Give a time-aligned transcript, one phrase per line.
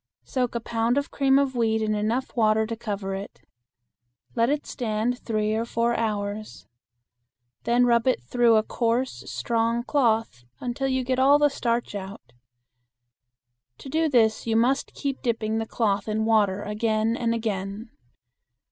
[0.23, 3.41] Soak a pound of cream of wheat in enough water to cover it.
[4.33, 6.65] Let it stand three or four hours.
[7.65, 12.33] Then rub it through a coarse strong cloth until you get all the starch out.
[13.77, 17.91] To do this you must keep dipping the cloth in water again and again.